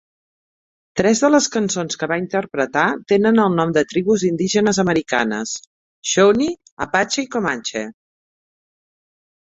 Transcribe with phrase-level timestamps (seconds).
[0.99, 5.53] Tres de les cançons que va interpretar tenen el nom de tribus indígenes americanes:
[6.15, 7.85] "Shawnee", "Apache" i "Comanche".